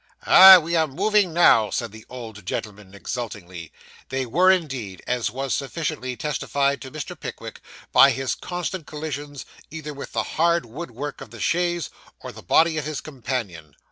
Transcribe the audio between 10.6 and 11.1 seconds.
wood